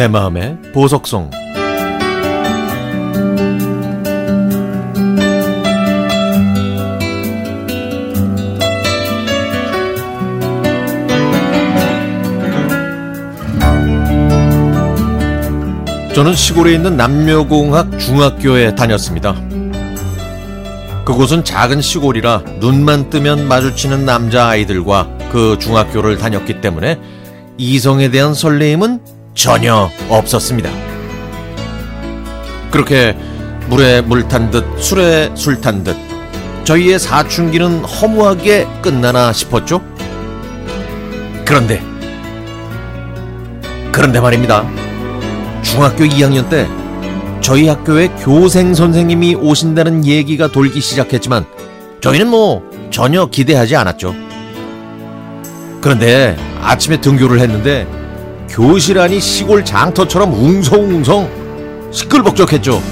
내 0.00 0.08
마음의 0.08 0.56
보석성 0.72 1.28
저는 16.14 16.34
시골에 16.34 16.72
있는 16.72 16.96
남녀공학 16.96 17.98
중학교에 17.98 18.74
다녔습니다. 18.74 19.34
그곳은 21.04 21.44
작은 21.44 21.82
시골이라 21.82 22.44
눈만 22.60 23.10
뜨면 23.10 23.46
마주치는 23.46 24.06
남자아이들과 24.06 25.18
그 25.30 25.58
중학교를 25.60 26.16
다녔기 26.16 26.62
때문에 26.62 26.98
이성에 27.58 28.10
대한 28.10 28.32
설레임은 28.32 29.19
전혀 29.34 29.90
없었습니다. 30.08 30.70
그렇게 32.70 33.16
물에 33.68 34.00
물 34.02 34.26
탄 34.28 34.50
듯 34.50 34.64
술에 34.78 35.30
술 35.34 35.60
탄 35.60 35.82
듯 35.84 35.96
저희의 36.64 36.98
사춘기는 36.98 37.84
허무하게 37.84 38.66
끝나나 38.82 39.32
싶었죠. 39.32 39.82
그런데 41.44 41.82
그런데 43.92 44.20
말입니다. 44.20 44.64
중학교 45.62 46.04
2학년 46.04 46.48
때 46.48 46.68
저희 47.40 47.68
학교에 47.68 48.08
교생 48.20 48.74
선생님이 48.74 49.34
오신다는 49.36 50.04
얘기가 50.04 50.48
돌기 50.48 50.80
시작했지만 50.80 51.44
저희는 52.00 52.28
뭐 52.28 52.62
전혀 52.90 53.26
기대하지 53.26 53.76
않았죠. 53.76 54.14
그런데 55.80 56.36
아침에 56.62 57.00
등교를 57.00 57.40
했는데 57.40 57.86
교실 58.50 58.98
안이 58.98 59.20
시골 59.20 59.64
장터처럼 59.64 60.34
웅성웅성 60.34 61.90
시끌벅적했죠. 61.92 62.82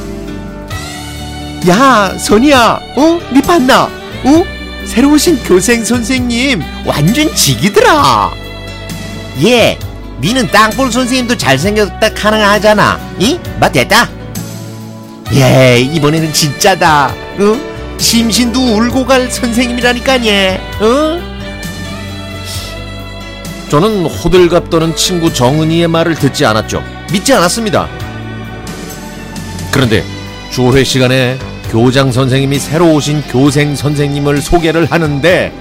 야, 1.69 2.17
선이야, 2.17 2.81
어? 2.97 3.21
니 3.33 3.43
봤나? 3.43 3.85
어? 3.85 4.45
새로 4.87 5.13
오신 5.13 5.43
교생 5.43 5.85
선생님 5.85 6.63
완전 6.87 7.35
지기더라. 7.35 8.31
예, 9.45 9.77
니는 10.21 10.47
땅볼 10.49 10.91
선생님도 10.93 11.37
잘생겼다 11.37 12.15
가능하잖아. 12.15 12.99
이? 13.19 13.39
맞됐다. 13.61 14.09
예, 15.35 15.81
이번에는 15.81 16.33
진짜다. 16.33 17.13
어? 17.41 17.99
심신도 17.99 18.61
울고 18.77 19.05
갈 19.05 19.29
선생님이라니까, 19.31 20.25
예. 20.25 20.61
어? 20.81 21.28
저는 23.69 24.07
호들갑 24.07 24.71
떠는 24.71 24.97
친구 24.97 25.33
정은이의 25.33 25.89
말을 25.89 26.15
듣지 26.15 26.47
않았죠. 26.47 26.83
믿지 27.13 27.35
않았습니다. 27.35 27.89
그런데 29.71 30.03
조회 30.51 30.83
시간에 30.83 31.39
교장 31.71 32.11
선생님이 32.11 32.59
새로 32.59 32.95
오신 32.95 33.23
교생 33.29 33.77
선생님을 33.77 34.41
소개를 34.41 34.87
하는데 34.87 35.53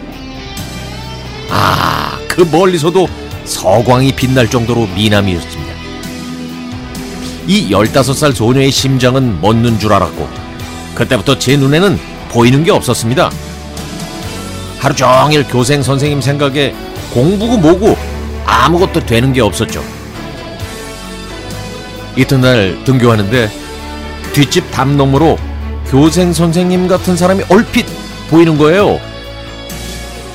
아, 1.50 2.18
그 2.30 2.48
멀리서도 2.50 3.08
서광이 3.44 4.14
빛날 4.14 4.50
정도로 4.50 4.88
미남이었습니다. 4.96 5.74
이 7.46 7.70
15살 7.70 8.34
소녀의 8.34 8.72
심장은 8.72 9.42
멎는 9.42 9.80
줄 9.80 9.92
알았고 9.92 10.30
그때부터 10.96 11.38
제 11.40 11.58
눈에는 11.58 12.00
보이는 12.30 12.64
게 12.64 12.72
없었습니다. 12.72 13.32
하루 14.80 14.96
종일 14.96 15.44
교생 15.46 15.84
선생님 15.84 16.22
생각에 16.22 16.74
공부고 17.14 17.58
뭐고 17.58 17.98
아무것도 18.46 19.06
되는 19.06 19.34
게 19.34 19.42
없었죠. 19.42 19.84
이튿날 22.16 22.84
등교하는데 22.84 23.50
뒷집 24.34 24.72
담 24.72 24.98
너머로 24.98 25.38
교생 25.88 26.34
선생님 26.34 26.88
같은 26.88 27.16
사람이 27.16 27.44
얼핏 27.50 27.86
보이는 28.30 28.58
거예요. 28.58 29.00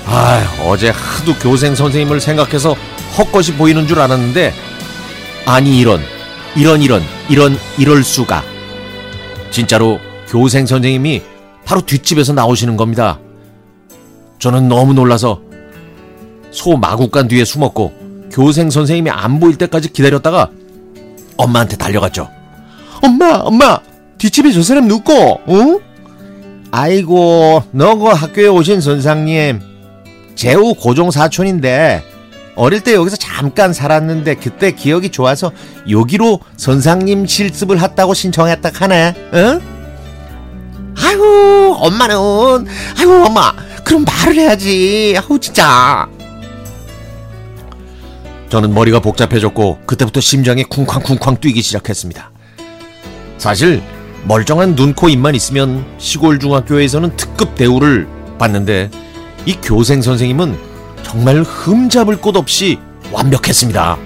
아, 0.06 0.42
어제 0.66 0.90
하도 0.90 1.34
교생 1.40 1.74
선생님을 1.74 2.20
생각해서 2.20 2.74
헛것이 3.18 3.54
보이는 3.54 3.86
줄 3.86 4.00
알았는데 4.00 4.54
아니 5.46 5.78
이런 5.78 6.00
이런 6.56 6.82
이런 6.82 7.02
이런 7.28 7.58
이럴 7.78 8.02
수가 8.02 8.42
진짜로 9.50 10.00
교생 10.28 10.66
선생님이 10.66 11.22
바로 11.64 11.80
뒷집에서 11.80 12.32
나오시는 12.32 12.76
겁니다. 12.76 13.18
저는 14.38 14.68
너무 14.68 14.94
놀라서 14.94 15.40
소 16.52 16.76
마구간 16.76 17.28
뒤에 17.28 17.44
숨었고 17.44 18.28
교생 18.30 18.70
선생님이 18.70 19.10
안 19.10 19.40
보일 19.40 19.56
때까지 19.56 19.92
기다렸다가 19.92 20.48
엄마한테 21.36 21.76
달려갔죠. 21.76 22.28
엄마, 23.02 23.34
엄마, 23.36 23.80
뒷집에 24.18 24.52
저 24.52 24.62
사람 24.62 24.86
누구? 24.86 25.12
어? 25.12 25.80
아이고, 26.70 27.64
너그 27.72 28.06
학교에 28.06 28.46
오신 28.46 28.80
선생님, 28.80 29.60
제우 30.34 30.74
고종 30.74 31.10
사촌인데 31.10 32.02
어릴 32.54 32.80
때 32.80 32.94
여기서 32.94 33.16
잠깐 33.16 33.72
살았는데 33.72 34.36
그때 34.36 34.72
기억이 34.72 35.10
좋아서 35.10 35.52
여기로 35.88 36.40
선상님 36.56 37.26
실습을 37.26 37.80
했다고 37.80 38.14
신청했다 38.14 38.70
하네. 38.74 39.14
응? 39.34 39.60
아유, 40.96 41.74
엄마는 41.78 42.16
아유, 42.98 43.24
엄마. 43.26 43.52
그럼 43.84 44.04
말을 44.04 44.36
해야지. 44.36 45.18
아우 45.18 45.38
진짜. 45.38 46.06
저는 48.52 48.74
머리가 48.74 49.00
복잡해졌고 49.00 49.78
그때부터 49.86 50.20
심장이 50.20 50.62
쿵쾅쿵쾅 50.64 51.38
뛰기 51.40 51.62
시작했습니다. 51.62 52.30
사실 53.38 53.82
멀쩡한 54.26 54.76
눈, 54.76 54.92
코, 54.92 55.08
입만 55.08 55.34
있으면 55.34 55.86
시골 55.96 56.38
중학교에서는 56.38 57.16
특급 57.16 57.54
대우를 57.54 58.06
받는데 58.38 58.90
이 59.46 59.54
교생 59.54 60.02
선생님은 60.02 60.54
정말 61.02 61.40
흠잡을 61.40 62.20
곳 62.20 62.36
없이 62.36 62.78
완벽했습니다. 63.10 63.96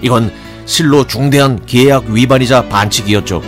이건 0.00 0.32
실로 0.64 1.06
중대한 1.06 1.60
계약 1.66 2.06
위반이자 2.06 2.70
반칙이었죠. 2.70 3.42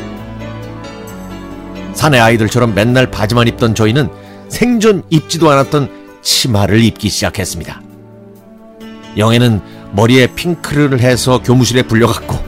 사내 1.94 2.19
아이들처럼 2.19 2.75
맨날 2.75 3.10
바지만 3.10 3.48
입던 3.48 3.75
저희는 3.75 4.10
생전 4.50 5.02
입지도 5.08 5.50
않았던 5.50 6.20
치마를 6.20 6.84
입기 6.84 7.08
시작했습니다. 7.08 7.81
영애는 9.16 9.80
머리에 9.93 10.27
핑크를 10.28 11.01
해서 11.01 11.43
교무실에 11.43 11.83
불려갔고 11.83 12.39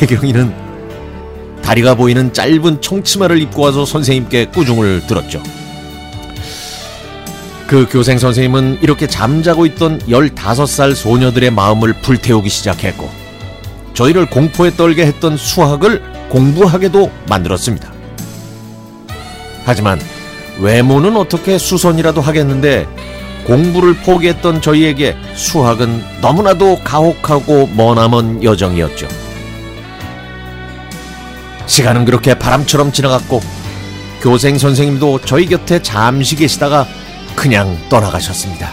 혜경이는 0.00 0.68
다리가 1.62 1.94
보이는 1.96 2.32
짧은 2.32 2.80
청치마를 2.80 3.40
입고 3.42 3.62
와서 3.62 3.84
선생님께 3.84 4.46
꾸중을 4.46 5.06
들었죠. 5.06 5.42
그 7.66 7.86
교생 7.90 8.16
선생님은 8.16 8.78
이렇게 8.80 9.06
잠자고 9.06 9.66
있던 9.66 9.98
15살 10.00 10.94
소녀들의 10.94 11.50
마음을 11.50 11.92
불태우기 11.92 12.48
시작했고 12.48 13.10
저희를 13.92 14.26
공포에 14.30 14.70
떨게 14.70 15.04
했던 15.04 15.36
수학을 15.36 16.02
공부하게도 16.30 17.10
만들었습니다. 17.28 17.92
하지만 19.64 20.00
외모는 20.60 21.16
어떻게 21.16 21.58
수선이라도 21.58 22.22
하겠는데 22.22 22.86
공부를 23.48 23.94
포기했던 23.94 24.60
저희에게 24.60 25.16
수학은 25.34 26.04
너무나도 26.20 26.80
가혹하고 26.84 27.68
머나먼 27.68 28.44
여정이었죠. 28.44 29.08
시간은 31.66 32.04
그렇게 32.04 32.38
바람처럼 32.38 32.92
지나갔고 32.92 33.40
교생 34.20 34.58
선생님도 34.58 35.20
저희 35.24 35.46
곁에 35.46 35.80
잠시 35.80 36.36
계시다가 36.36 36.86
그냥 37.34 37.78
떠나가셨습니다. 37.88 38.70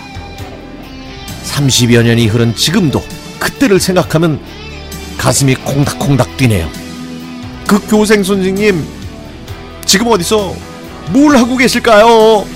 30여 1.45 2.04
년이 2.04 2.28
흐른 2.28 2.54
지금도 2.54 3.01
그때를 3.39 3.80
생각하면 3.80 4.42
가슴이 5.18 5.56
콩닥콩닥 5.56 6.36
뛰네요. 6.36 6.69
그 7.66 7.80
교생 7.88 8.24
선생님 8.24 8.86
지금 9.86 10.07
어디서 10.07 10.54
뭘 11.12 11.38
하고 11.38 11.56
계실까요? 11.56 12.55